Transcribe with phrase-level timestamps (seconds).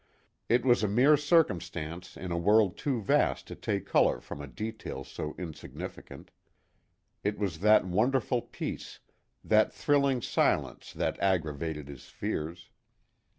[0.49, 4.47] It was a mere circumstance in a world too vast to take color from a
[4.47, 6.31] detail so insignificant.
[7.23, 8.97] It was that wondrous peace,
[9.43, 12.71] that thrilling silence that aggravated his fears.